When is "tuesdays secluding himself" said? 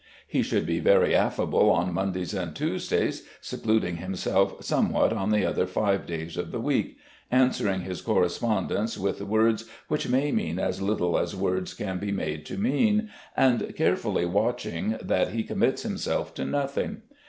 2.55-4.55